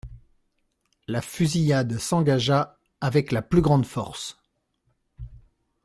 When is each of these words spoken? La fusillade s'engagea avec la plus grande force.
La 1.07 1.21
fusillade 1.21 1.99
s'engagea 1.99 2.75
avec 3.01 3.31
la 3.31 3.43
plus 3.43 3.61
grande 3.61 3.85
force. 3.85 4.39